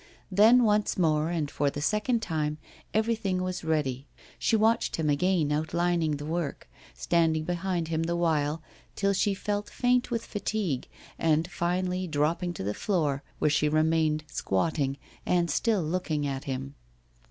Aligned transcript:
Then 0.31 0.63
once 0.63 0.97
more, 0.97 1.29
and 1.29 1.51
for 1.51 1.69
the 1.69 1.79
second 1.79 2.23
time, 2.23 2.57
everything 2.91 3.43
was 3.43 3.63
ready. 3.63 4.07
She 4.39 4.55
watched 4.55 4.95
him 4.95 5.11
again 5.11 5.51
outlining 5.51 6.17
the 6.17 6.25
work, 6.25 6.67
standing 6.95 7.43
behind 7.43 7.89
him 7.89 8.01
the 8.01 8.15
while, 8.15 8.63
till 8.95 9.13
she 9.13 9.35
felt 9.35 9.69
faint 9.69 10.09
with 10.09 10.25
fatigue, 10.25 10.87
and 11.19 11.47
finally 11.51 12.07
dropping 12.07 12.51
to 12.55 12.63
the 12.63 12.73
floor, 12.73 13.21
where 13.37 13.51
she 13.51 13.69
remained 13.69 14.23
squatting, 14.25 14.97
and 15.23 15.51
still 15.51 15.83
looking 15.83 16.25
at 16.25 16.45
him. 16.45 16.73